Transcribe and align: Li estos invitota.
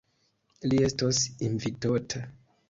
Li 0.71 0.79
estos 0.87 1.19
invitota. 1.49 2.25